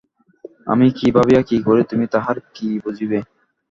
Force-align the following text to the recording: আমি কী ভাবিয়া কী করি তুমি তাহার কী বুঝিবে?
আমি 0.67 0.87
কী 0.97 1.07
ভাবিয়া 1.15 1.41
কী 1.41 1.57
করি 1.67 1.81
তুমি 1.83 2.05
তাহার 2.13 2.37
কী 2.55 2.67
বুঝিবে? 2.83 3.19